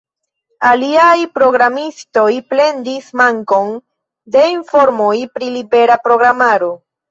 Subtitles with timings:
[0.69, 3.71] Aliaj programistoj plendis mankon
[4.39, 6.75] de informoj pri libera programaro.